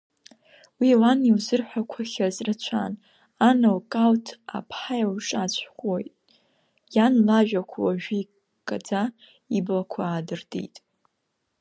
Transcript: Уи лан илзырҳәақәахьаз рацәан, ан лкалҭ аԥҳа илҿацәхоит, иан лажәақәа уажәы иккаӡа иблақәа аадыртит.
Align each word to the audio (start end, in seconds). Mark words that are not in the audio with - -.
Уи 0.79 0.89
лан 1.01 1.19
илзырҳәақәахьаз 1.29 2.37
рацәан, 2.45 2.93
ан 3.47 3.59
лкалҭ 3.77 4.27
аԥҳа 4.57 4.95
илҿацәхоит, 5.01 6.09
иан 6.95 7.13
лажәақәа 7.27 7.79
уажәы 7.85 8.15
иккаӡа 8.21 9.01
иблақәа 9.57 10.01
аадыртит. 10.07 10.75